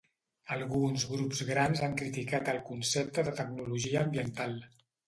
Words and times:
Alguns 0.55 1.05
grups 1.09 1.43
grans 1.51 1.83
han 1.89 1.95
criticat 2.01 2.53
el 2.55 2.61
concepte 2.73 3.29
de 3.31 3.39
tecnologia 3.43 4.07
ambiental. 4.09 4.63